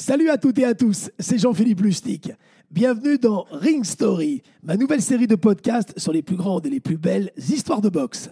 [0.00, 2.34] Salut à toutes et à tous, c'est Jean-Philippe Lustig.
[2.70, 6.80] Bienvenue dans Ring Story, ma nouvelle série de podcasts sur les plus grandes et les
[6.80, 8.30] plus belles histoires de boxe.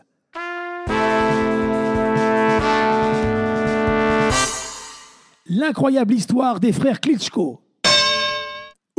[5.47, 7.61] L'incroyable histoire des frères Klitschko.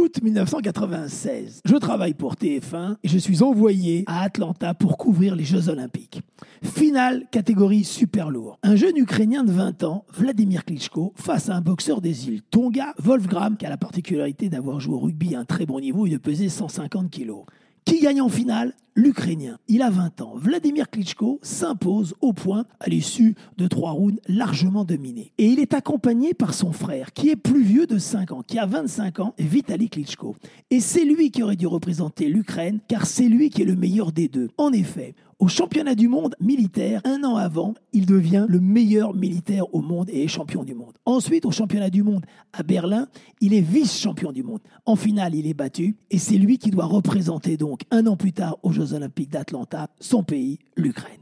[0.10, 1.62] Août 1996.
[1.66, 6.24] Je travaille pour TF1 et je suis envoyé à Atlanta pour couvrir les Jeux Olympiques.
[6.64, 8.58] Finale catégorie super lourd.
[8.64, 12.96] Un jeune Ukrainien de 20 ans, Vladimir Klitschko, face à un boxeur des îles Tonga,
[12.98, 16.10] Wolfgram, qui a la particularité d'avoir joué au rugby à un très bon niveau et
[16.10, 17.46] de peser 150 kilos.
[17.90, 19.58] Qui gagne en finale L'Ukrainien.
[19.68, 20.34] Il a 20 ans.
[20.36, 25.32] Vladimir Klitschko s'impose au point à l'issue de trois rounds largement dominés.
[25.40, 28.60] Et il est accompagné par son frère, qui est plus vieux de 5 ans, qui
[28.60, 30.36] a 25 ans, Vitaly Klitschko.
[30.70, 34.12] Et c'est lui qui aurait dû représenter l'Ukraine, car c'est lui qui est le meilleur
[34.12, 34.50] des deux.
[34.60, 39.74] En effet, au championnat du monde militaire, un an avant, il devient le meilleur militaire
[39.74, 40.94] au monde et est champion du monde.
[41.06, 43.08] Ensuite, au championnat du monde à Berlin,
[43.40, 44.60] il est vice-champion du monde.
[44.86, 48.34] En finale, il est battu et c'est lui qui doit représenter donc un an plus
[48.34, 51.20] tard aux Jeux olympiques d'Atlanta son pays, l'Ukraine.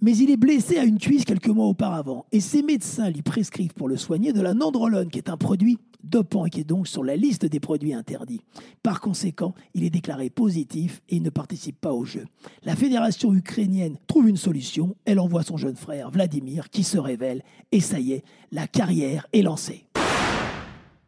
[0.00, 3.72] Mais il est blessé à une cuisse quelques mois auparavant et ses médecins lui prescrivent
[3.72, 6.86] pour le soigner de la nandrolone, qui est un produit dopant et qui est donc
[6.86, 8.42] sur la liste des produits interdits.
[8.82, 12.26] Par conséquent, il est déclaré positif et il ne participe pas au jeu.
[12.62, 17.42] La fédération ukrainienne trouve une solution, elle envoie son jeune frère Vladimir qui se révèle
[17.72, 19.85] et ça y est, la carrière est lancée.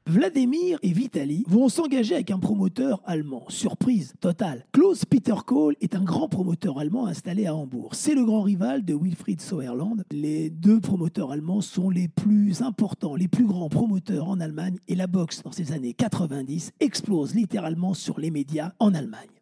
[0.09, 3.45] Vladimir et Vitali vont s'engager avec un promoteur allemand.
[3.49, 4.65] Surprise totale.
[4.73, 7.95] Klaus Peter Kohl est un grand promoteur allemand installé à Hambourg.
[7.95, 10.03] C'est le grand rival de Wilfried Sauerland.
[10.11, 14.95] Les deux promoteurs allemands sont les plus importants, les plus grands promoteurs en Allemagne et
[14.95, 19.38] la boxe dans ces années 90 explose littéralement sur les médias en Allemagne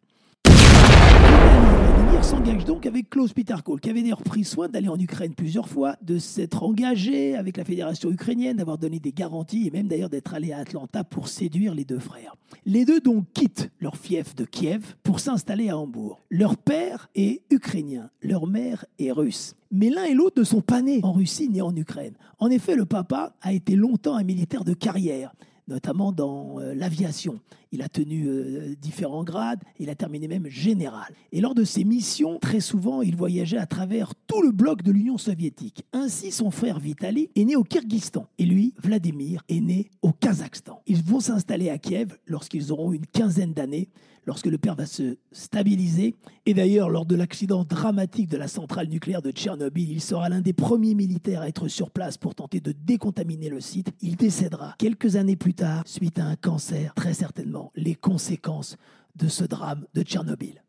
[2.27, 5.69] s'engage donc avec Klaus Peter Kohl, qui avait d'ailleurs pris soin d'aller en Ukraine plusieurs
[5.69, 10.09] fois, de s'être engagé avec la fédération ukrainienne, d'avoir donné des garanties et même d'ailleurs
[10.09, 12.35] d'être allé à Atlanta pour séduire les deux frères.
[12.65, 16.21] Les deux donc quittent leur fief de Kiev pour s'installer à Hambourg.
[16.29, 19.55] Leur père est ukrainien, leur mère est russe.
[19.71, 22.15] Mais l'un et l'autre ne sont pas nés en Russie ni en Ukraine.
[22.39, 25.33] En effet, le papa a été longtemps un militaire de carrière
[25.67, 27.39] notamment dans euh, l'aviation.
[27.71, 31.13] Il a tenu euh, différents grades, il a terminé même général.
[31.31, 34.91] Et lors de ses missions, très souvent, il voyageait à travers tout le bloc de
[34.91, 35.83] l'Union soviétique.
[35.93, 40.81] Ainsi, son frère Vitali est né au Kyrgyzstan et lui, Vladimir, est né au Kazakhstan.
[40.87, 43.89] Ils vont s'installer à Kiev lorsqu'ils auront une quinzaine d'années
[44.27, 46.13] lorsque le père va se stabiliser.
[46.45, 50.41] Et d'ailleurs, lors de l'accident dramatique de la centrale nucléaire de Tchernobyl, il sera l'un
[50.41, 53.91] des premiers militaires à être sur place pour tenter de décontaminer le site.
[54.01, 58.77] Il décédera quelques années plus tard suite à un cancer, très certainement les conséquences
[59.15, 60.63] de ce drame de Tchernobyl.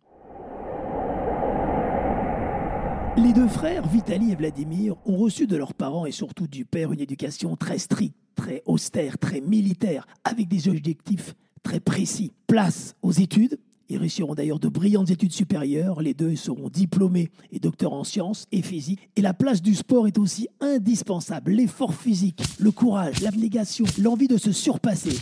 [3.16, 6.92] Les deux frères, Vitali et Vladimir, ont reçu de leurs parents et surtout du père
[6.92, 11.34] une éducation très stricte, très austère, très militaire, avec des objectifs
[11.64, 12.32] très précis.
[12.46, 13.58] Place aux études.
[13.90, 16.00] Ils réussiront d'ailleurs de brillantes études supérieures.
[16.00, 19.08] Les deux seront diplômés et docteurs en sciences et physique.
[19.16, 21.52] Et la place du sport est aussi indispensable.
[21.52, 25.16] L'effort physique, le courage, l'abnégation, l'envie de se surpasser,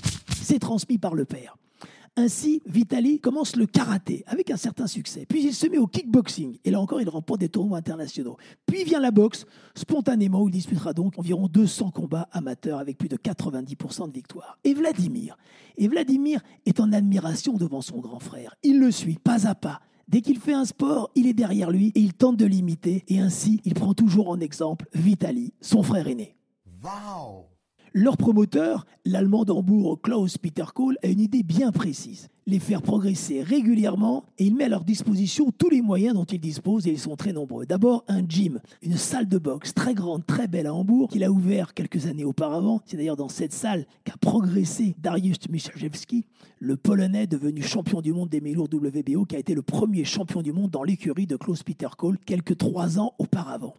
[0.46, 1.56] c'est transmis par le père.
[2.18, 5.26] Ainsi, Vitali commence le karaté avec un certain succès.
[5.28, 6.56] Puis il se met au kickboxing.
[6.64, 8.38] Et là encore, il remporte des tournois internationaux.
[8.64, 13.16] Puis vient la boxe, spontanément, il disputera donc environ 200 combats amateurs avec plus de
[13.16, 14.58] 90% de victoires.
[14.64, 15.36] Et Vladimir.
[15.76, 18.54] Et Vladimir est en admiration devant son grand frère.
[18.62, 19.80] Il le suit pas à pas.
[20.08, 23.04] Dès qu'il fait un sport, il est derrière lui et il tente de l'imiter.
[23.08, 26.36] Et ainsi, il prend toujours en exemple Vitali, son frère aîné.
[26.82, 27.55] Wow
[27.96, 33.42] leur promoteur, l'allemand d'Hambourg Klaus Peter Kohl, a une idée bien précise les faire progresser
[33.42, 36.98] régulièrement et il met à leur disposition tous les moyens dont il dispose et ils
[36.98, 37.64] sont très nombreux.
[37.64, 41.30] D'abord un gym, une salle de boxe très grande, très belle à Hambourg qu'il a
[41.30, 42.82] ouvert quelques années auparavant.
[42.84, 46.26] C'est d'ailleurs dans cette salle qu'a progressé Dariusz Michalewski,
[46.60, 50.42] le Polonais devenu champion du monde des mélours WBO qui a été le premier champion
[50.42, 53.74] du monde dans l'écurie de Klaus Peter Kohl quelques trois ans auparavant.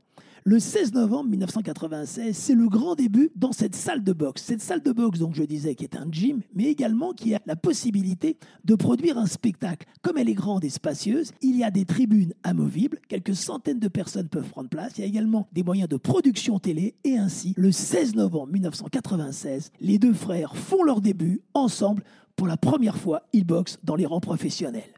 [0.50, 4.41] Le 16 novembre 1996, c'est le grand début dans cette salle de boxe.
[4.44, 7.42] Cette salle de boxe, donc je disais, qui est un gym, mais également qui a
[7.45, 9.86] la possibilité de produire un spectacle.
[10.01, 13.89] Comme elle est grande et spacieuse, il y a des tribunes amovibles, quelques centaines de
[13.89, 14.94] personnes peuvent prendre place.
[14.98, 19.74] Il y a également des moyens de production télé et ainsi, le 16 novembre 1996,
[19.81, 22.06] les deux frères font leur début ensemble.
[22.38, 24.97] Pour la première fois, ils boxent dans les rangs professionnels.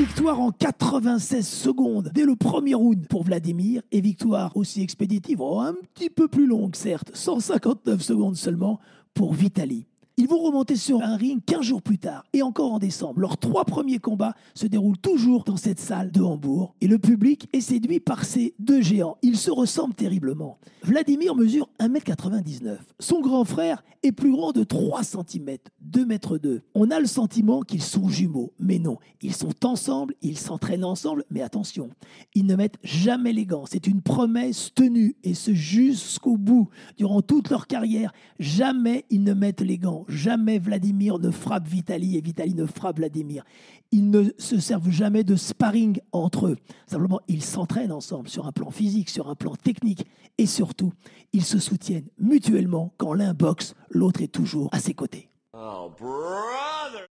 [0.00, 5.60] Victoire en 96 secondes dès le premier round pour Vladimir et victoire aussi expéditive, oh,
[5.60, 8.80] un petit peu plus longue certes, 159 secondes seulement
[9.12, 9.89] pour Vitali.
[10.20, 13.20] Ils vont remonter sur un ring 15 jours plus tard et encore en décembre.
[13.20, 17.48] Leurs trois premiers combats se déroulent toujours dans cette salle de Hambourg et le public
[17.54, 19.16] est séduit par ces deux géants.
[19.22, 20.58] Ils se ressemblent terriblement.
[20.82, 22.76] Vladimir mesure 1m99.
[22.98, 26.62] Son grand frère est plus grand de 3 cm, 2 m 2.
[26.74, 31.24] On a le sentiment qu'ils sont jumeaux, mais non, ils sont ensemble, ils s'entraînent ensemble,
[31.30, 31.90] mais attention,
[32.34, 33.64] ils ne mettent jamais les gants.
[33.70, 39.34] C'est une promesse tenue et ce jusqu'au bout, durant toute leur carrière, jamais ils ne
[39.34, 40.04] mettent les gants.
[40.10, 43.44] Jamais Vladimir ne frappe Vitali et Vitali ne frappe Vladimir.
[43.92, 46.56] Ils ne se servent jamais de sparring entre eux.
[46.86, 50.04] Simplement, ils s'entraînent ensemble sur un plan physique, sur un plan technique
[50.36, 50.92] et surtout,
[51.32, 55.29] ils se soutiennent mutuellement quand l'un boxe, l'autre est toujours à ses côtés.
[55.52, 55.90] Oh,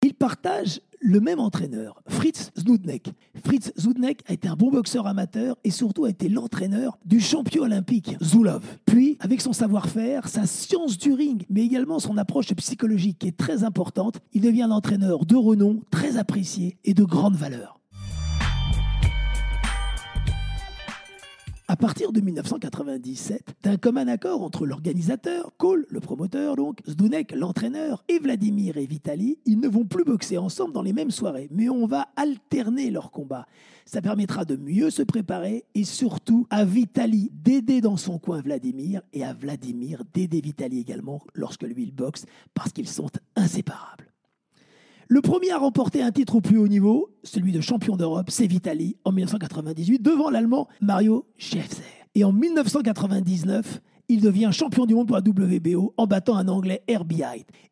[0.01, 3.11] ils partagent le même entraîneur, Fritz Zudnek.
[3.45, 7.63] Fritz Zudnek a été un bon boxeur amateur et surtout a été l'entraîneur du champion
[7.63, 8.63] olympique Zulov.
[8.85, 13.37] Puis, avec son savoir-faire, sa science du ring, mais également son approche psychologique qui est
[13.37, 17.82] très importante, il devient un entraîneur de renom, très apprécié et de grande valeur.
[21.73, 28.03] À partir de 1997, d'un commun accord entre l'organisateur, Cole, le promoteur donc, Zdunek, l'entraîneur,
[28.09, 31.69] et Vladimir et Vitali, ils ne vont plus boxer ensemble dans les mêmes soirées, mais
[31.69, 33.47] on va alterner leurs combats.
[33.87, 39.01] Ça permettra de mieux se préparer et surtout à Vitali d'aider dans son coin Vladimir
[39.11, 44.12] et à Vladimir d'aider Vitali également lorsque lui il boxe parce qu'ils sont inséparables.
[45.13, 48.47] Le premier à remporter un titre au plus haut niveau, celui de champion d'Europe, c'est
[48.47, 51.83] Vitali en 1998 devant l'Allemand Mario Schäfer.
[52.15, 53.79] Et en 1999,
[54.09, 57.21] il devient champion du monde pour la WBO en battant un Anglais Herbie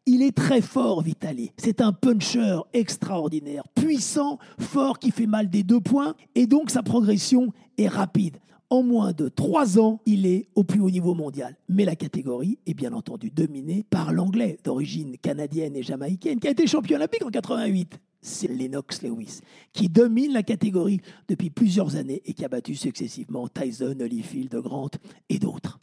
[0.06, 1.50] Il est très fort, Vitali.
[1.58, 6.84] C'est un puncher extraordinaire, puissant, fort, qui fait mal des deux points, et donc sa
[6.84, 8.38] progression est rapide
[8.72, 11.56] en moins de trois ans, il est au plus haut niveau mondial.
[11.70, 16.52] Mais la catégorie est bien entendu dominée par l'anglais d'origine canadienne et jamaïcaine qui a
[16.52, 18.00] été champion olympique en 88.
[18.22, 19.42] C'est Lennox Lewis
[19.74, 24.92] qui domine la catégorie depuis plusieurs années et qui a battu successivement Tyson, Holyfield, Grant
[25.28, 25.80] et d'autres.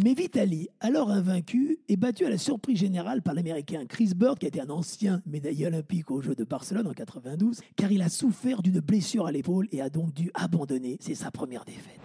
[0.00, 4.46] Mais Vitali, alors invaincu, est battu à la surprise générale par l'Américain Chris Bird, qui
[4.46, 8.08] a été un ancien médaillé olympique aux Jeux de Barcelone en 92, car il a
[8.08, 10.98] souffert d'une blessure à l'épaule et a donc dû abandonner.
[11.00, 11.98] C'est sa première défaite.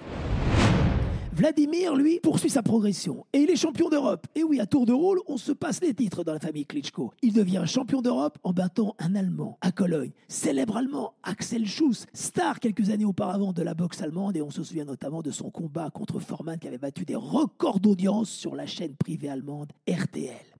[1.36, 4.28] Vladimir, lui, poursuit sa progression et il est champion d'Europe.
[4.36, 7.12] Et oui, à tour de rôle, on se passe les titres dans la famille Klitschko.
[7.24, 12.60] Il devient champion d'Europe en battant un Allemand à Cologne, célèbre Allemand, Axel Schuss, star
[12.60, 14.38] quelques années auparavant de la boxe allemande.
[14.38, 17.80] Et on se souvient notamment de son combat contre Forman qui avait battu des records
[17.80, 20.53] d'audience sur la chaîne privée allemande RTL.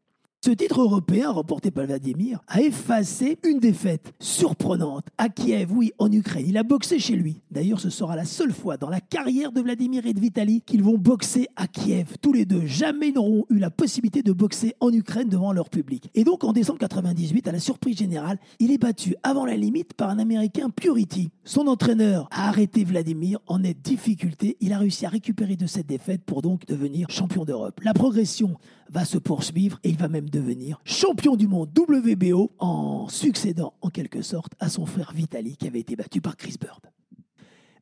[0.46, 6.12] Ce titre européen remporté par Vladimir a effacé une défaite surprenante à Kiev, oui, en
[6.12, 6.44] Ukraine.
[6.46, 7.40] Il a boxé chez lui.
[7.50, 10.84] D'ailleurs, ce sera la seule fois dans la carrière de Vladimir et de Vitali qu'ils
[10.84, 12.18] vont boxer à Kiev.
[12.22, 16.10] Tous les deux, jamais n'auront eu la possibilité de boxer en Ukraine devant leur public.
[16.14, 19.94] Et donc, en décembre 98, à la surprise générale, il est battu avant la limite
[19.94, 21.32] par un Américain Purity.
[21.46, 24.58] Son entraîneur a arrêté Vladimir en nette difficulté.
[24.60, 27.80] Il a réussi à récupérer de cette défaite pour donc devenir champion d'Europe.
[27.82, 28.58] La progression
[28.90, 33.90] va se poursuivre et il va même devenir champion du monde WBO en succédant en
[33.90, 36.82] quelque sorte à son frère Vitali qui avait été battu par Chris Bird.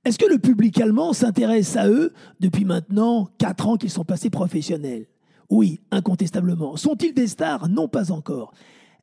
[0.04, 4.30] Est-ce que le public allemand s'intéresse à eux depuis maintenant 4 ans qu'ils sont passés
[4.30, 5.08] professionnels?
[5.50, 6.76] Oui, incontestablement.
[6.76, 7.70] Sont-ils des stars?
[7.70, 8.54] Non, pas encore.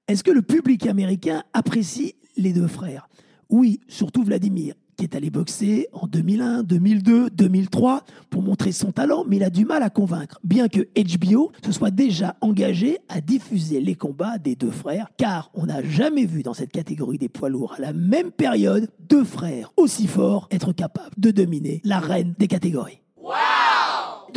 [0.08, 3.08] Est-ce que le public américain apprécie les deux frères?
[3.48, 9.24] Oui, surtout Vladimir qui est allé boxer en 2001, 2002, 2003 pour montrer son talent,
[9.26, 13.20] mais il a du mal à convaincre, bien que HBO se soit déjà engagé à
[13.20, 17.28] diffuser les combats des deux frères, car on n'a jamais vu dans cette catégorie des
[17.28, 22.00] poids lourds à la même période deux frères aussi forts être capables de dominer la
[22.00, 23.00] reine des catégories.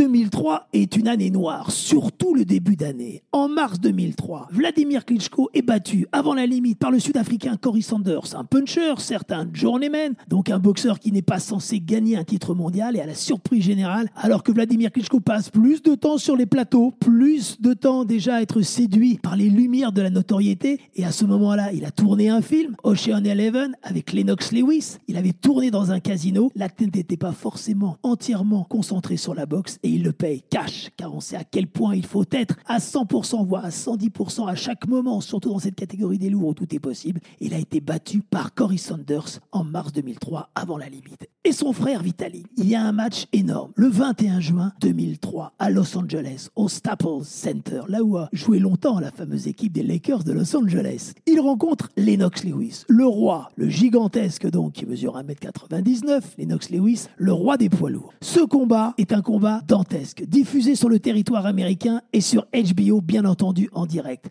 [0.01, 3.22] 2003 est une année noire, surtout le début d'année.
[3.31, 8.36] En mars 2003, Vladimir Klitschko est battu avant la limite par le Sud-Africain Cory Sanders,
[8.36, 12.55] un puncher, certes un journeyman, donc un boxeur qui n'est pas censé gagner un titre
[12.55, 16.36] mondial et à la surprise générale, alors que Vladimir Klitschko passe plus de temps sur
[16.36, 20.79] les plateaux, plus de temps déjà à être séduit par les lumières de la notoriété,
[20.96, 25.17] et à ce moment-là, il a tourné un film, Ocean Eleven, avec Lennox Lewis, il
[25.17, 29.77] avait tourné dans un casino, la tête n'était pas forcément entièrement concentrée sur la boxe,
[29.84, 32.79] et il le paye cash, car on sait à quel point il faut être à
[32.79, 36.74] 100%, voire à 110% à chaque moment, surtout dans cette catégorie des lourds où tout
[36.74, 37.19] est possible.
[37.39, 41.27] Il a été battu par Cory Sanders en mars 2003, avant la limite.
[41.43, 45.69] Et son frère Vitali, il y a un match énorme, le 21 juin 2003, à
[45.69, 50.24] Los Angeles, au Staples Center, là où a joué longtemps la fameuse équipe des Lakers
[50.24, 51.13] de Los Angeles.
[51.25, 57.33] Il rencontre Lennox Lewis, le roi, le gigantesque donc, qui mesure 1m99, Lennox Lewis, le
[57.33, 58.13] roi des poids lourds.
[58.21, 63.25] Ce combat est un combat dantesque diffusé sur le territoire américain et sur HBO, bien
[63.25, 64.29] entendu, en direct.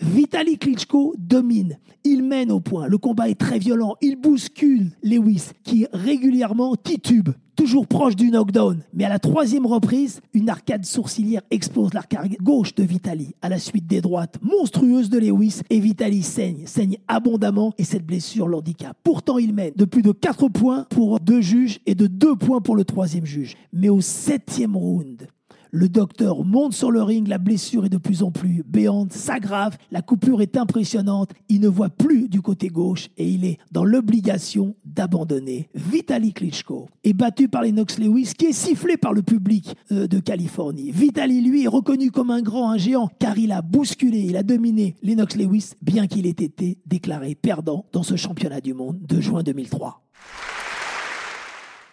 [0.00, 1.78] Vitali Klitschko domine.
[2.04, 2.88] Il mène au point.
[2.88, 3.96] Le combat est très violent.
[4.00, 8.84] Il bouscule Lewis, qui régulièrement titube toujours proche du knockdown.
[8.94, 13.58] Mais à la troisième reprise, une arcade sourcilière explose l'arcade gauche de Vitali à la
[13.58, 18.96] suite des droites monstrueuses de Lewis et Vitali saigne, saigne abondamment et cette blessure l'handicap.
[19.02, 22.60] Pourtant, il mène de plus de 4 points pour deux juges et de 2 points
[22.60, 23.56] pour le troisième juge.
[23.72, 25.26] Mais au septième round,
[25.70, 29.76] le docteur monte sur le ring, la blessure est de plus en plus béante, s'aggrave,
[29.90, 33.84] la coupure est impressionnante, il ne voit plus du côté gauche et il est dans
[33.84, 35.68] l'obligation d'abandonner.
[35.74, 40.18] Vitali Klitschko est battu par Lennox Lewis qui est sifflé par le public euh, de
[40.18, 40.90] Californie.
[40.90, 44.42] Vitali, lui, est reconnu comme un grand, un géant, car il a bousculé, il a
[44.42, 49.20] dominé Lennox Lewis, bien qu'il ait été déclaré perdant dans ce championnat du monde de
[49.20, 50.02] juin 2003.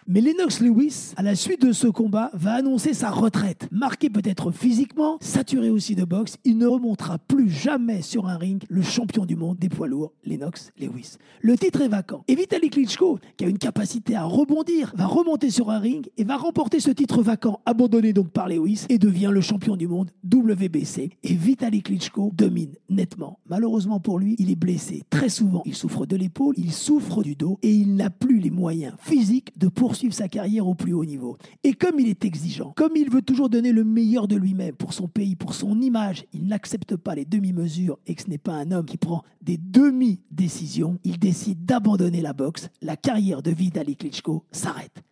[0.08, 3.66] Mais Lennox Lewis, à la suite de ce combat, va annoncer sa retraite.
[3.72, 8.62] Marqué peut-être physiquement, saturé aussi de boxe, il ne remontera plus jamais sur un ring
[8.68, 11.16] le champion du monde des poids lourds, Lennox Lewis.
[11.40, 12.22] Le titre est vacant.
[12.28, 16.22] Et Vitaly Klitschko, qui a une capacité à rebondir, va remonter sur un ring et
[16.22, 20.12] va remporter ce titre vacant, abandonné donc par Lewis, et devient le champion du monde
[20.32, 21.10] WBC.
[21.24, 23.40] Et Vitaly Klitschko domine nettement.
[23.48, 25.62] Malheureusement pour lui, il est blessé très souvent.
[25.66, 29.58] Il souffre de l'épaule, il souffre du dos et il n'a plus les moyens physiques
[29.58, 31.36] de poursuivre sa carrière au plus haut niveau.
[31.64, 34.92] Et comme il est exigeant, comme il veut toujours donner le meilleur de lui-même pour
[34.92, 38.54] son pays, pour son image, il n'accepte pas les demi-mesures et que ce n'est pas
[38.54, 42.68] un homme qui prend des demi-décisions, il décide d'abandonner la boxe.
[42.82, 45.02] La carrière de Vitaly Klitschko s'arrête.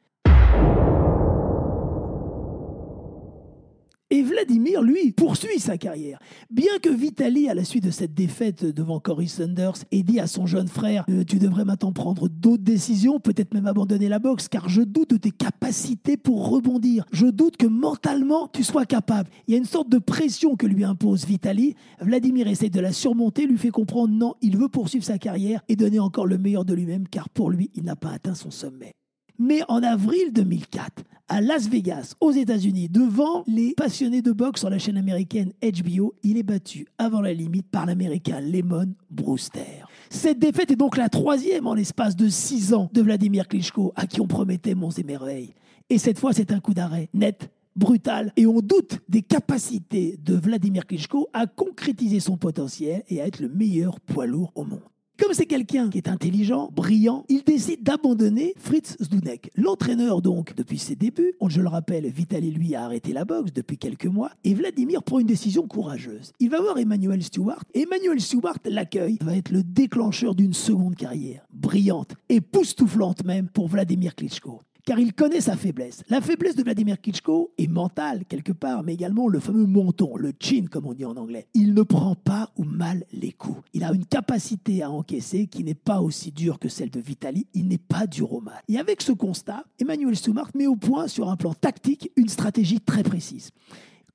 [4.14, 6.20] Et Vladimir, lui, poursuit sa carrière.
[6.48, 10.28] Bien que Vitali, à la suite de cette défaite devant Cory Sanders, ait dit à
[10.28, 14.46] son jeune frère euh, Tu devrais maintenant prendre d'autres décisions, peut-être même abandonner la boxe,
[14.46, 17.04] car je doute de tes capacités pour rebondir.
[17.10, 19.30] Je doute que mentalement tu sois capable.
[19.48, 21.74] Il y a une sorte de pression que lui impose Vitali.
[22.00, 25.74] Vladimir essaie de la surmonter, lui fait comprendre non, il veut poursuivre sa carrière et
[25.74, 28.92] donner encore le meilleur de lui-même, car pour lui, il n'a pas atteint son sommet.
[29.38, 34.70] Mais en avril 2004, à Las Vegas, aux États-Unis, devant les passionnés de boxe sur
[34.70, 39.86] la chaîne américaine HBO, il est battu avant la limite par l'américain Lemon Brewster.
[40.08, 44.06] Cette défaite est donc la troisième en l'espace de six ans de Vladimir Klitschko, à
[44.06, 45.54] qui on promettait monts et merveilles.
[45.90, 50.36] Et cette fois, c'est un coup d'arrêt net, brutal, et on doute des capacités de
[50.36, 54.80] Vladimir Klitschko à concrétiser son potentiel et à être le meilleur poids lourd au monde.
[55.16, 59.52] Comme c'est quelqu'un qui est intelligent, brillant, il décide d'abandonner Fritz Zdunek.
[59.54, 63.78] L'entraîneur donc, depuis ses débuts, je le rappelle, Vitali lui a arrêté la boxe depuis
[63.78, 66.32] quelques mois, et Vladimir prend une décision courageuse.
[66.40, 71.46] Il va voir Emmanuel Stewart, Emmanuel Stewart l'accueille, va être le déclencheur d'une seconde carrière,
[71.52, 76.02] brillante, et époustouflante même pour Vladimir Klitschko car il connaît sa faiblesse.
[76.08, 80.32] La faiblesse de Vladimir Klitschko est mentale quelque part, mais également le fameux menton, le
[80.38, 81.46] chin comme on dit en anglais.
[81.54, 83.62] Il ne prend pas ou mal les coups.
[83.72, 87.46] Il a une capacité à encaisser qui n'est pas aussi dure que celle de Vitali.
[87.54, 88.62] Il n'est pas dur au mal.
[88.68, 92.80] Et avec ce constat, Emmanuel Soumart met au point sur un plan tactique une stratégie
[92.80, 93.50] très précise.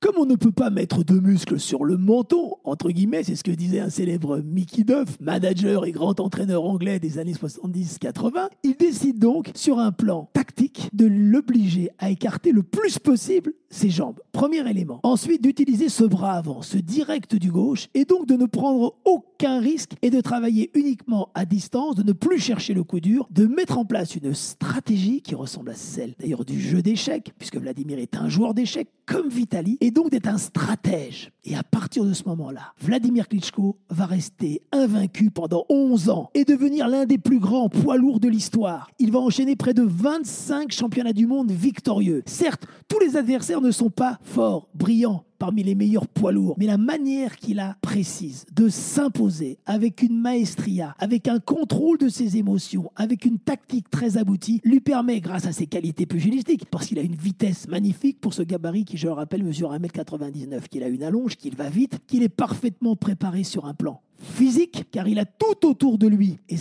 [0.02, 3.44] Comme on ne peut pas mettre de muscles sur le menton, entre guillemets, c'est ce
[3.44, 8.78] que disait un célèbre Mickey Duff, manager et grand entraîneur anglais des années 70-80, il
[8.78, 14.20] décide donc, sur un plan tactique, de l'obliger à écarter le plus possible ses jambes.
[14.32, 15.02] Premier élément.
[15.04, 19.60] Ensuite, d'utiliser ce bras avant, ce direct du gauche, et donc de ne prendre aucun
[19.60, 23.46] risque et de travailler uniquement à distance, de ne plus chercher le coup dur, de
[23.48, 28.00] mettre en place une stratégie qui ressemble à celle d'ailleurs du jeu d'échecs, puisque Vladimir
[28.00, 31.32] est un joueur d'échecs comme Vitali, donc d'être un stratège.
[31.44, 36.46] Et à partir de ce moment-là, Vladimir Klitschko va rester invaincu pendant 11 ans et
[36.46, 38.90] devenir l'un des plus grands poids lourds de l'histoire.
[39.00, 42.24] Il va enchaîner près de 25 championnats du monde victorieux.
[42.26, 46.56] Certes, tous les adversaires ne sont pas forts, brillants, parmi les meilleurs poids lourds.
[46.60, 52.10] Mais la manière qu'il a précise de s'imposer avec une maestria, avec un contrôle de
[52.10, 56.86] ses émotions, avec une tactique très aboutie, lui permet, grâce à ses qualités pugilistiques, parce
[56.86, 60.84] qu'il a une vitesse magnifique pour ce gabarit qui, je le rappelle, mesure 1m99, qu'il
[60.84, 65.08] a une allonge, qu'il va vite, qu'il est parfaitement préparé sur un plan physique, car
[65.08, 66.38] il a tout autour de lui.
[66.50, 66.58] Et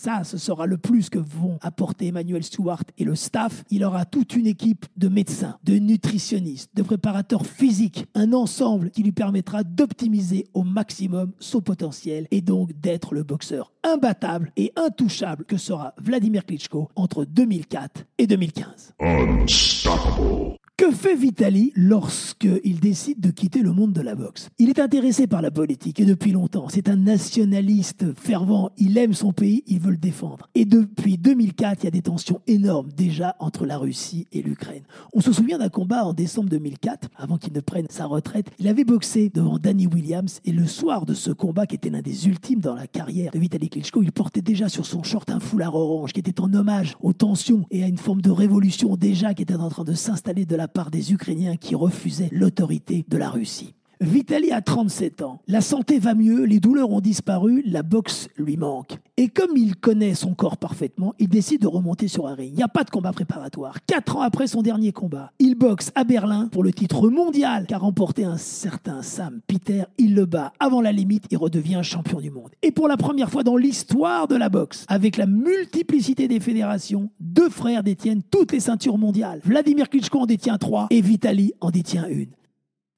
[0.00, 3.64] ça, ce sera le plus que vont apporter Emmanuel Stewart et le staff.
[3.68, 9.02] Il aura toute une équipe de médecins, de nutritionnistes, de préparateurs physiques, un ensemble qui
[9.02, 15.44] lui permettra d'optimiser au maximum son potentiel et donc d'être le boxeur imbattable et intouchable
[15.44, 18.94] que sera Vladimir Klitschko entre 2004 et 2015.
[19.00, 20.59] Unstoppable.
[20.80, 24.48] Que fait Vitali lorsqu'il décide de quitter le monde de la boxe?
[24.58, 26.70] Il est intéressé par la politique et depuis longtemps.
[26.70, 28.70] C'est un nationaliste fervent.
[28.78, 30.48] Il aime son pays, il veut le défendre.
[30.54, 34.84] Et depuis 2004, il y a des tensions énormes déjà entre la Russie et l'Ukraine.
[35.12, 38.50] On se souvient d'un combat en décembre 2004, avant qu'il ne prenne sa retraite.
[38.58, 42.00] Il avait boxé devant Danny Williams et le soir de ce combat, qui était l'un
[42.00, 45.40] des ultimes dans la carrière de Vitali Klitschko, il portait déjà sur son short un
[45.40, 49.34] foulard orange qui était en hommage aux tensions et à une forme de révolution déjà
[49.34, 53.16] qui était en train de s'installer de la part des Ukrainiens qui refusaient l'autorité de
[53.16, 53.74] la Russie.
[54.02, 55.42] Vitali a 37 ans.
[55.46, 58.96] La santé va mieux, les douleurs ont disparu, la boxe lui manque.
[59.18, 62.50] Et comme il connaît son corps parfaitement, il décide de remonter sur un ring.
[62.50, 63.76] Il n'y a pas de combat préparatoire.
[63.86, 67.76] Quatre ans après son dernier combat, il boxe à Berlin pour le titre mondial qu'a
[67.76, 69.82] remporté un certain Sam Peter.
[69.98, 72.52] Il le bat avant la limite et redevient champion du monde.
[72.62, 77.10] Et pour la première fois dans l'histoire de la boxe, avec la multiplicité des fédérations,
[77.20, 79.42] deux frères détiennent toutes les ceintures mondiales.
[79.44, 82.30] Vladimir Klitschko en détient trois et Vitali en détient une.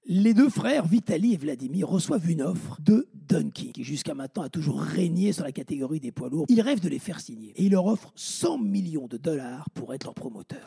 [0.06, 4.48] Les deux frères, Vitali et Vladimir, reçoivent une offre de Dunkin, qui jusqu'à maintenant a
[4.48, 6.46] toujours régné sur la catégorie des poids lourds.
[6.48, 9.94] Ils rêvent de les faire signer et ils leur offrent 100 millions de dollars pour
[9.94, 10.66] être leur promoteur.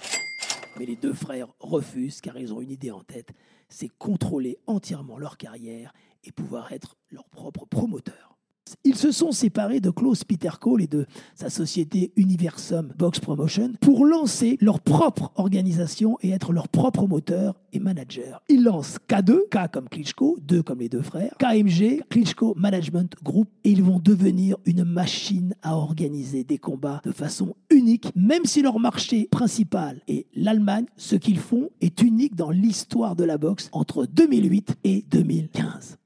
[0.80, 3.34] Mais les deux frères refusent car ils ont une idée en tête,
[3.68, 8.35] c'est contrôler entièrement leur carrière et pouvoir être leur propre promoteur.
[8.84, 11.06] Ils se sont séparés de Klaus Peter Cole et de
[11.36, 17.56] sa société Universum Box Promotion pour lancer leur propre organisation et être leur propre moteur
[17.74, 18.42] et manager.
[18.50, 23.50] Ils lancent K2, K comme Klitschko, 2 comme les deux frères, KMG, Klitschko Management Group,
[23.64, 28.62] et ils vont devenir une machine à organiser des combats de façon unique, même si
[28.62, 33.70] leur marché principal est l'Allemagne, ce qu'ils font est unique dans l'histoire de la boxe
[33.74, 35.98] entre 2008 et 2015.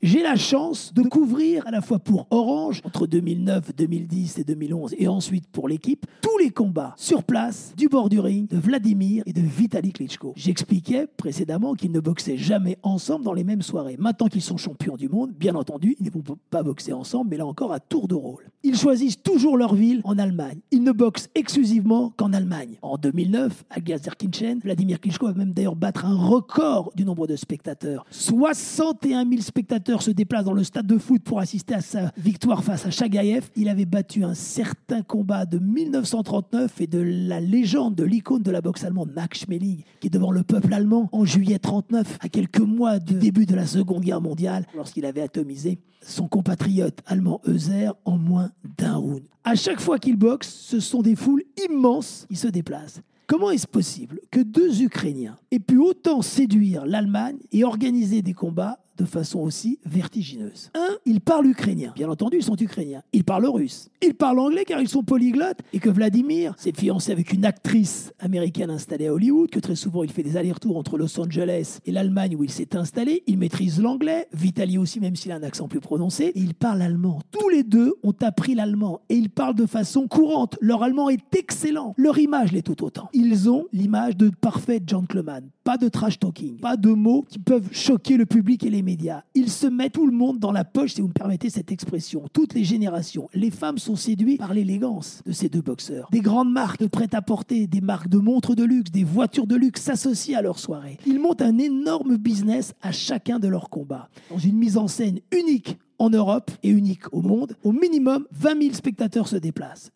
[0.00, 4.94] J'ai la chance de couvrir à la fois pour Orange entre 2009, 2010 et 2011
[4.96, 9.22] et ensuite pour l'équipe tous les combats sur place du bord du ring de Vladimir
[9.26, 10.32] et de Vitaly Klitschko.
[10.36, 13.96] J'expliquais précédemment qu'ils ne boxaient jamais ensemble dans les mêmes soirées.
[13.98, 17.36] Maintenant qu'ils sont champions du monde, bien entendu, ils ne vont pas boxer ensemble, mais
[17.36, 18.50] là encore à tour de rôle.
[18.62, 20.60] Ils choisissent toujours leur ville en Allemagne.
[20.70, 22.78] Ils ne boxent exclusivement qu'en Allemagne.
[22.80, 27.36] En 2009, à Gelsenkirchen, Vladimir Klitschko va même d'ailleurs battre un record du nombre de
[27.36, 28.06] spectateurs.
[28.10, 32.12] Soit 61 000 spectateurs se déplacent dans le stade de foot pour assister à sa
[32.16, 33.48] victoire face à Chagayev.
[33.56, 38.50] Il avait battu un certain combat de 1939 et de la légende de l'icône de
[38.50, 42.28] la boxe allemande, Max Schmeling, qui est devant le peuple allemand en juillet 39, à
[42.28, 47.40] quelques mois du début de la Seconde Guerre mondiale, lorsqu'il avait atomisé son compatriote allemand
[47.46, 49.22] Euser en moins d'un round.
[49.42, 53.00] À chaque fois qu'il boxe, ce sont des foules immenses qui se déplacent.
[53.26, 58.83] Comment est-ce possible que deux Ukrainiens aient pu autant séduire l'Allemagne et organiser des combats
[58.96, 60.70] de façon aussi vertigineuse.
[60.74, 61.92] Un, ils parlent ukrainien.
[61.94, 63.02] Bien entendu, ils sont ukrainiens.
[63.12, 63.88] Ils parlent russe.
[64.02, 65.60] Ils parlent anglais car ils sont polyglottes.
[65.72, 70.04] Et que Vladimir s'est fiancé avec une actrice américaine installée à Hollywood, que très souvent
[70.04, 73.22] il fait des allers-retours entre Los Angeles et l'Allemagne où il s'est installé.
[73.26, 74.28] Il maîtrise l'anglais.
[74.32, 76.26] Vitali aussi, même s'il a un accent plus prononcé.
[76.26, 77.20] Et ils parlent allemand.
[77.30, 80.56] Tous les deux ont appris l'allemand et ils parlent de façon courante.
[80.60, 81.94] Leur allemand est excellent.
[81.96, 83.08] Leur image l'est tout autant.
[83.12, 85.48] Ils ont l'image de parfait gentleman.
[85.64, 86.58] Pas de trash talking.
[86.58, 89.22] Pas de mots qui peuvent choquer le public et les médias.
[89.34, 92.28] Ils se mettent tout le monde dans la poche, si vous me permettez cette expression.
[92.32, 93.28] Toutes les générations.
[93.34, 96.08] Les femmes sont séduites par l'élégance de ces deux boxeurs.
[96.12, 99.82] Des grandes marques de prêt-à-porter, des marques de montres de luxe, des voitures de luxe
[99.82, 100.98] s'associent à leur soirée.
[101.06, 104.08] Ils montent un énorme business à chacun de leurs combats.
[104.30, 107.56] Dans une mise en scène unique en Europe et unique au monde.
[107.62, 109.90] Au minimum, 20 000 spectateurs se déplacent.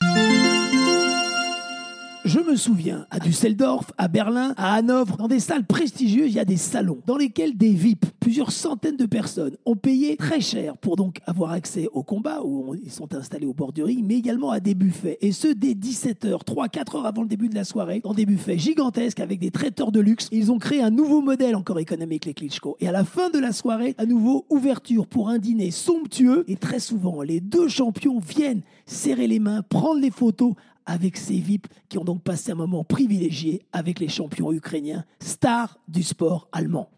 [2.29, 6.39] Je me souviens, à Düsseldorf, à Berlin, à Hanovre, dans des salles prestigieuses, il y
[6.39, 10.77] a des salons dans lesquels des VIP, plusieurs centaines de personnes, ont payé très cher
[10.77, 14.17] pour donc avoir accès au combat où ils sont installés au bord du ring, mais
[14.17, 15.17] également à des buffets.
[15.23, 18.59] Et ce, dès 17h, 3-4 heures avant le début de la soirée, dans des buffets
[18.59, 20.29] gigantesques avec des traiteurs de luxe.
[20.31, 22.77] Ils ont créé un nouveau modèle encore économique, les Klitschko.
[22.81, 26.45] Et à la fin de la soirée, à nouveau, ouverture pour un dîner somptueux.
[26.47, 30.53] Et très souvent, les deux champions viennent serrer les mains, prendre les photos
[30.89, 35.79] avec ces VIP qui ont donc passé un moment privilégié avec les champions ukrainiens, stars
[35.87, 36.89] du sport allemand.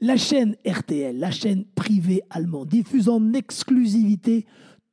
[0.00, 4.46] La chaîne RTL, la chaîne privée allemande, diffuse en exclusivité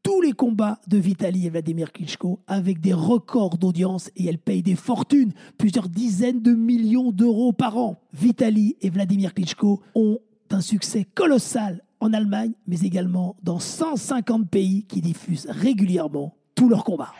[0.03, 4.63] tous les combats de Vitaly et Vladimir Klitschko avec des records d'audience et elle paye
[4.63, 8.01] des fortunes, plusieurs dizaines de millions d'euros par an.
[8.13, 10.19] Vitaly et Vladimir Klitschko ont
[10.51, 16.83] un succès colossal en Allemagne, mais également dans 150 pays qui diffusent régulièrement tous leurs
[16.83, 17.13] combats.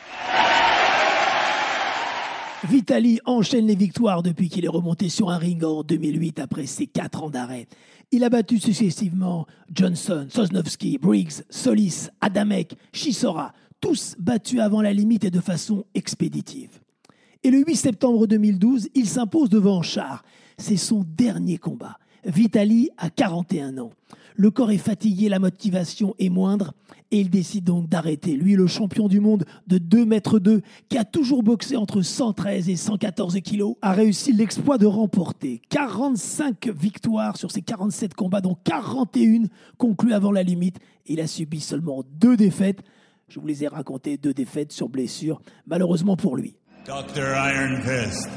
[2.67, 6.88] Vitali enchaîne les victoires depuis qu'il est remonté sur un ring en 2008 après ses
[6.88, 7.67] quatre ans d'arrêt.
[8.12, 15.24] Il a battu successivement Johnson, Sosnowski, Briggs, Solis, Adamek, Chisora, tous battus avant la limite
[15.24, 16.80] et de façon expéditive.
[17.43, 20.24] Et le 8 septembre 2012, il s'impose devant Char.
[20.58, 21.98] C'est son dernier combat.
[22.26, 23.92] Vitali a 41 ans.
[24.36, 26.74] Le corps est fatigué, la motivation est moindre
[27.12, 28.38] et il décide donc d'arrêter.
[28.38, 32.70] Lui, le champion du monde de 2 mètres 2, qui a toujours boxé entre 113
[32.70, 38.58] et 114 kilos, a réussi l'exploit de remporter 45 victoires sur ses 47 combats, dont
[38.64, 40.78] 41 conclus avant la limite.
[41.06, 42.80] Il a subi seulement deux défaites.
[43.28, 46.56] Je vous les ai racontées, deux défaites sur blessure, malheureusement pour lui.
[46.86, 47.22] Dr.
[47.22, 48.30] Iron Fist,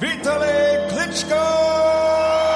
[0.00, 2.49] Vitaly Klitschko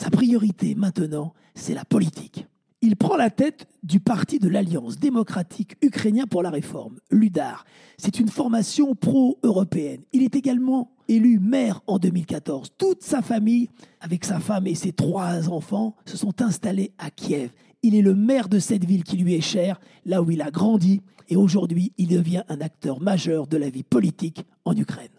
[0.00, 2.46] Sa priorité maintenant, c'est la politique.
[2.82, 7.64] Il prend la tête du parti de l'Alliance démocratique ukrainien pour la réforme, l'UDAR.
[7.96, 10.02] C'est une formation pro-européenne.
[10.12, 12.72] Il est également élu maire en 2014.
[12.76, 17.50] Toute sa famille, avec sa femme et ses trois enfants, se sont installés à Kiev.
[17.82, 20.50] Il est le maire de cette ville qui lui est chère, là où il a
[20.50, 25.15] grandi, et aujourd'hui il devient un acteur majeur de la vie politique en Ukraine.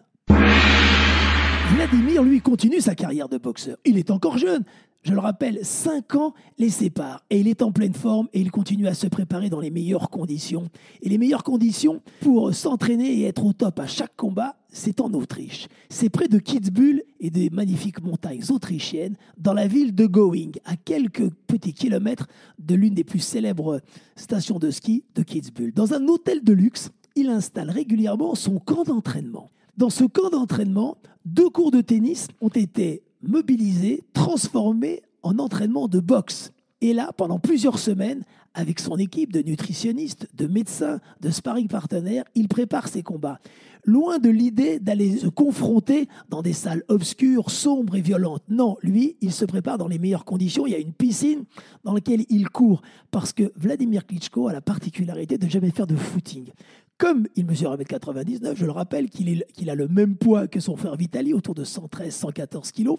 [1.74, 3.76] Vladimir, lui, continue sa carrière de boxeur.
[3.84, 4.64] Il est encore jeune,
[5.02, 8.50] je le rappelle, 5 ans les séparent et il est en pleine forme et il
[8.50, 10.70] continue à se préparer dans les meilleures conditions.
[11.02, 15.12] Et les meilleures conditions pour s'entraîner et être au top à chaque combat, c'est en
[15.12, 15.68] Autriche.
[15.90, 20.76] C'est près de Kitzbühel et des magnifiques montagnes autrichiennes dans la ville de Going, à
[20.76, 22.28] quelques petits kilomètres
[22.58, 23.82] de l'une des plus célèbres
[24.16, 25.72] stations de ski de Kitzbühel.
[25.72, 29.50] Dans un hôtel de luxe, il installe régulièrement son camp d'entraînement.
[29.78, 36.00] Dans ce camp d'entraînement, deux cours de tennis ont été mobilisé, transformé en entraînement de
[36.00, 36.50] boxe.
[36.80, 42.24] Et là, pendant plusieurs semaines, avec son équipe de nutritionnistes, de médecins, de sparring partenaires,
[42.34, 43.38] il prépare ses combats.
[43.84, 48.42] Loin de l'idée d'aller se confronter dans des salles obscures, sombres et violentes.
[48.48, 50.66] Non, lui, il se prépare dans les meilleures conditions.
[50.66, 51.44] Il y a une piscine
[51.84, 52.82] dans laquelle il court.
[53.12, 56.50] Parce que Vladimir Klitschko a la particularité de jamais faire de footing.
[56.98, 60.96] Comme il mesure 1m99, je le rappelle qu'il a le même poids que son frère
[60.96, 62.96] Vitali, autour de 113-114 kg,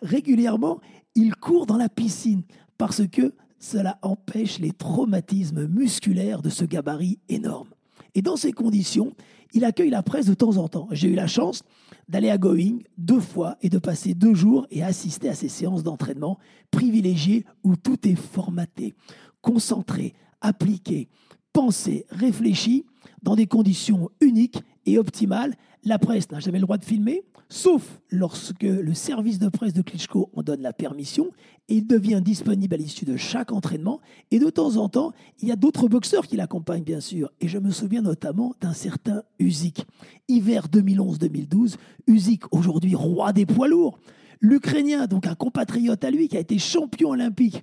[0.00, 0.80] régulièrement,
[1.14, 2.42] il court dans la piscine
[2.78, 7.68] parce que cela empêche les traumatismes musculaires de ce gabarit énorme.
[8.14, 9.12] Et dans ces conditions,
[9.52, 10.88] il accueille la presse de temps en temps.
[10.90, 11.62] J'ai eu la chance
[12.08, 15.82] d'aller à Going deux fois et de passer deux jours et assister à ces séances
[15.82, 16.38] d'entraînement
[16.70, 18.94] privilégiées où tout est formaté,
[19.42, 21.08] concentré, appliqué,
[21.54, 22.84] pensé, réfléchi
[23.22, 25.54] dans des conditions uniques et optimales.
[25.84, 29.80] La presse n'a jamais le droit de filmer, sauf lorsque le service de presse de
[29.80, 31.30] Klitschko en donne la permission
[31.68, 34.00] et il devient disponible à l'issue de chaque entraînement.
[34.30, 37.30] Et de temps en temps, il y a d'autres boxeurs qui l'accompagnent, bien sûr.
[37.40, 39.86] Et je me souviens notamment d'un certain Usyk.
[40.28, 43.98] Hiver 2011-2012, Usyk, aujourd'hui roi des poids lourds.
[44.40, 47.62] L'Ukrainien, donc un compatriote à lui, qui a été champion olympique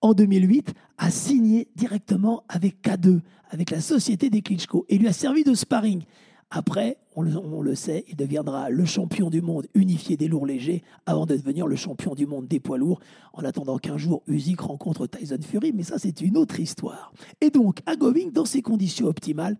[0.00, 5.12] en 2008, a signé directement avec K2, avec la société des Klitschko, et lui a
[5.12, 6.04] servi de sparring.
[6.50, 11.26] Après, on le, sait, il deviendra le champion du monde unifié des lourds légers avant
[11.26, 13.00] de devenir le champion du monde des poids lourds,
[13.34, 17.12] en attendant qu'un jour Usyk rencontre Tyson Fury, mais ça c'est une autre histoire.
[17.42, 19.58] Et donc, à Goving, dans ces conditions optimales,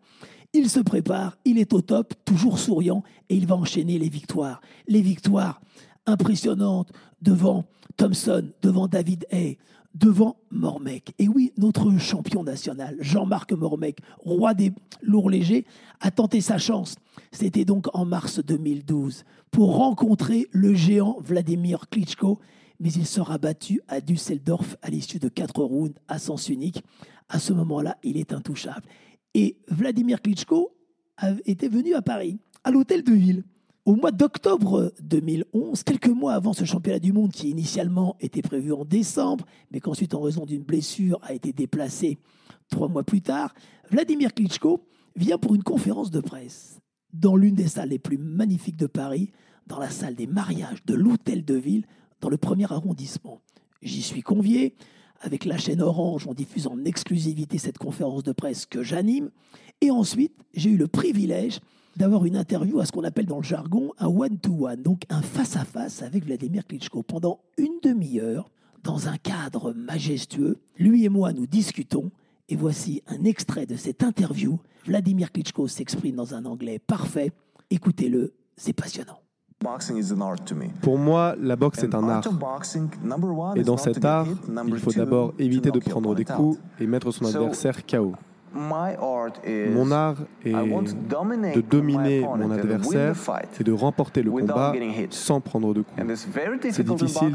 [0.54, 4.62] il se prépare, il est au top, toujours souriant, et il va enchaîner les victoires.
[4.86, 5.60] Les victoires
[6.06, 7.66] impressionnantes devant
[7.98, 9.58] Thompson, devant David Hay,
[9.98, 11.12] devant Mormec.
[11.18, 15.66] Et oui, notre champion national, Jean-Marc Mormec, roi des lourds légers,
[16.00, 16.96] a tenté sa chance.
[17.32, 22.38] C'était donc en mars 2012 pour rencontrer le géant Vladimir Klitschko,
[22.80, 26.82] mais il sera battu à Düsseldorf à l'issue de quatre rounds à sens unique.
[27.28, 28.86] À ce moment-là, il est intouchable.
[29.34, 30.74] Et Vladimir Klitschko
[31.44, 33.44] était venu à Paris, à l'hôtel de ville.
[33.88, 38.70] Au mois d'octobre 2011, quelques mois avant ce championnat du monde qui initialement était prévu
[38.70, 42.18] en décembre, mais qu'ensuite en raison d'une blessure a été déplacé
[42.68, 43.54] trois mois plus tard,
[43.90, 44.84] Vladimir Klitschko
[45.16, 46.80] vient pour une conférence de presse
[47.14, 49.30] dans l'une des salles les plus magnifiques de Paris,
[49.66, 51.86] dans la salle des mariages de l'hôtel de ville,
[52.20, 53.40] dans le premier arrondissement.
[53.80, 54.74] J'y suis convié.
[55.20, 59.30] Avec la chaîne Orange, on diffuse en exclusivité cette conférence de presse que j'anime.
[59.80, 61.60] Et ensuite, j'ai eu le privilège
[61.98, 66.02] d'avoir une interview à ce qu'on appelle dans le jargon un one-to-one, donc un face-à-face
[66.02, 67.02] avec Vladimir Klitschko.
[67.02, 68.50] Pendant une demi-heure,
[68.84, 72.10] dans un cadre majestueux, lui et moi nous discutons.
[72.48, 74.58] Et voici un extrait de cette interview.
[74.86, 77.32] Vladimir Klitschko s'exprime dans un anglais parfait.
[77.68, 79.18] Écoutez-le, c'est passionnant.
[80.80, 82.24] Pour moi, la boxe est un art.
[83.56, 84.28] Et dans cet art,
[84.66, 88.14] il faut d'abord éviter de prendre des coups et mettre son adversaire KO.
[88.54, 90.54] Mon art est
[91.54, 93.14] de dominer mon adversaire
[93.58, 94.72] et de remporter le combat
[95.10, 96.26] sans prendre de coups.
[96.70, 97.34] C'est difficile,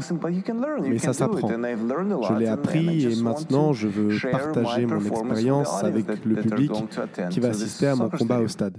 [0.82, 1.48] mais ça s'apprend.
[1.48, 6.72] Je l'ai appris et maintenant je veux partager mon expérience avec le public
[7.30, 8.78] qui va assister à mon combat au stade.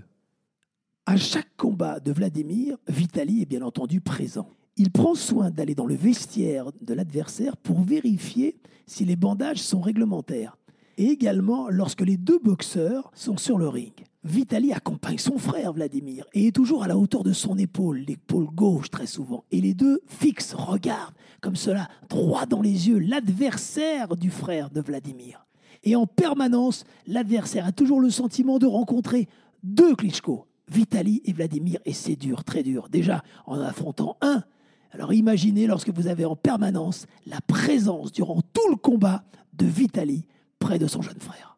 [1.08, 4.50] À chaque combat de Vladimir, Vitali est bien entendu présent.
[4.76, 9.82] Il prend soin d'aller dans le vestiaire de l'adversaire pour vérifier si les bandages sont
[9.82, 10.58] réglementaires.
[10.98, 13.94] Et également lorsque les deux boxeurs sont sur le ring.
[14.24, 18.48] Vitali accompagne son frère Vladimir et est toujours à la hauteur de son épaule, l'épaule
[18.48, 19.44] gauche très souvent.
[19.52, 24.82] Et les deux fixent, regardent comme cela, droit dans les yeux, l'adversaire du frère de
[24.82, 25.46] Vladimir.
[25.84, 29.28] Et en permanence, l'adversaire a toujours le sentiment de rencontrer
[29.62, 32.90] deux Klitschko, Vitali et Vladimir, et c'est dur, très dur.
[32.90, 34.44] Déjà, en affrontant un,
[34.92, 40.26] alors imaginez lorsque vous avez en permanence la présence durant tout le combat de Vitali
[40.74, 41.58] de son jeune frère.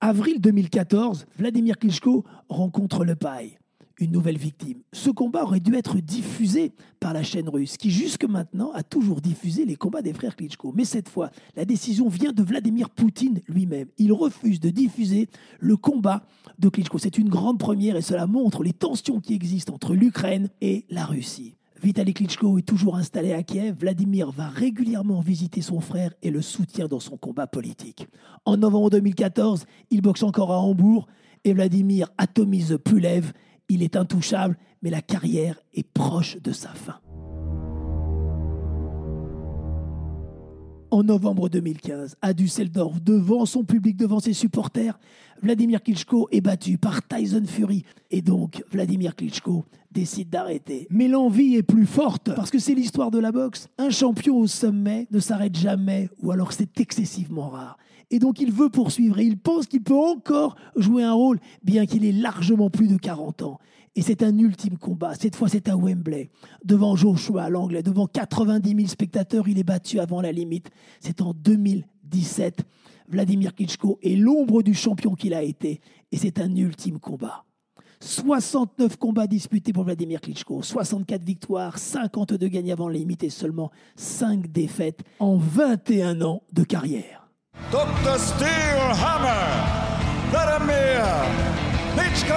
[0.00, 3.58] Avril 2014, Vladimir Klitschko rencontre le Paille,
[3.98, 4.82] une nouvelle victime.
[4.92, 9.20] Ce combat aurait dû être diffusé par la chaîne russe, qui jusque maintenant a toujours
[9.20, 10.72] diffusé les combats des frères Klitschko.
[10.76, 13.88] Mais cette fois, la décision vient de Vladimir Poutine lui-même.
[13.98, 16.24] Il refuse de diffuser le combat
[16.60, 16.98] de Klitschko.
[16.98, 21.04] C'est une grande première et cela montre les tensions qui existent entre l'Ukraine et la
[21.04, 21.56] Russie.
[21.82, 23.76] Vitaly Klitschko est toujours installé à Kiev.
[23.78, 28.08] Vladimir va régulièrement visiter son frère et le soutient dans son combat politique.
[28.44, 31.06] En novembre 2014, il boxe encore à Hambourg
[31.44, 33.32] et Vladimir atomise Pulev.
[33.68, 36.98] Il est intouchable, mais la carrière est proche de sa fin.
[40.96, 44.98] En novembre 2015, à Düsseldorf, devant son public, devant ses supporters,
[45.42, 47.84] Vladimir Klitschko est battu par Tyson Fury.
[48.10, 50.86] Et donc, Vladimir Klitschko décide d'arrêter.
[50.88, 53.68] Mais l'envie est plus forte, parce que c'est l'histoire de la boxe.
[53.76, 57.76] Un champion au sommet ne s'arrête jamais, ou alors c'est excessivement rare.
[58.10, 61.86] Et donc il veut poursuivre, et il pense qu'il peut encore jouer un rôle, bien
[61.86, 63.58] qu'il ait largement plus de 40 ans.
[63.96, 65.14] Et c'est un ultime combat.
[65.14, 66.28] Cette fois, c'est à Wembley,
[66.64, 69.48] devant Joshua l'anglais, devant 90 000 spectateurs.
[69.48, 70.68] Il est battu avant la limite.
[71.00, 72.62] C'est en 2017.
[73.08, 75.80] Vladimir Klitschko est l'ombre du champion qu'il a été.
[76.12, 77.44] Et c'est un ultime combat.
[78.00, 83.70] 69 combats disputés pour Vladimir Klitschko, 64 victoires, 52 gagnés avant la limite et seulement
[83.96, 87.25] 5 défaites en 21 ans de carrière.
[87.72, 88.16] Dr.
[88.16, 89.50] Steel Hammer,
[90.30, 91.02] Vladimir
[91.96, 92.34] Klitschko!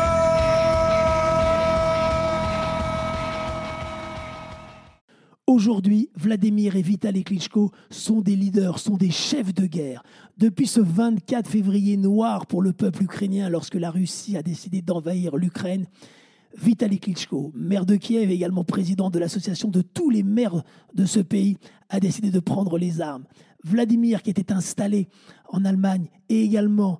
[5.45, 10.01] Aujourd'hui, Vladimir et Vitaly Klitschko sont des leaders, sont des chefs de guerre.
[10.37, 15.35] Depuis ce 24 février noir pour le peuple ukrainien, lorsque la Russie a décidé d'envahir
[15.37, 15.85] l'Ukraine,
[16.57, 20.63] Vitaly Klitschko, maire de Kiev et également président de l'association de tous les maires
[20.95, 21.57] de ce pays,
[21.89, 23.25] a décidé de prendre les armes.
[23.63, 25.07] Vladimir, qui était installé
[25.49, 26.99] en Allemagne et également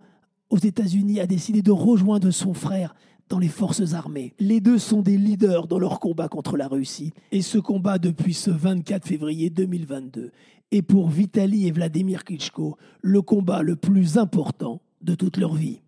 [0.50, 2.96] aux États-Unis, a décidé de rejoindre son frère
[3.30, 4.34] dans les forces armées.
[4.40, 8.34] Les deux sont des leaders dans leur combat contre la Russie, et ce combat depuis
[8.34, 10.32] ce 24 février 2022
[10.72, 15.82] est pour Vitali et Vladimir Klitschko le combat le plus important de toute leur vie.